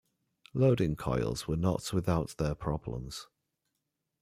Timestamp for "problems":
2.55-3.27